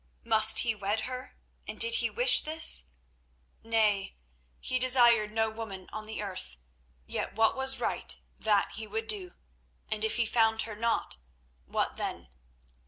Must 0.23 0.57
he 0.57 0.73
wed 0.73 1.01
her, 1.01 1.37
and 1.67 1.79
did 1.79 1.97
he 2.01 2.09
wish 2.09 2.41
this? 2.41 2.85
Nay, 3.61 4.15
he 4.59 4.79
desired 4.79 5.29
no 5.31 5.51
woman 5.51 5.87
on 5.93 6.07
the 6.07 6.23
earth; 6.23 6.57
yet 7.05 7.35
what 7.35 7.55
was 7.55 7.79
right 7.79 8.17
that 8.39 8.71
he 8.71 8.87
would 8.87 9.05
do. 9.05 9.35
And 9.91 10.03
if 10.03 10.15
he 10.15 10.25
found 10.25 10.63
her 10.63 10.75
not, 10.75 11.17
what 11.67 11.97
then? 11.97 12.29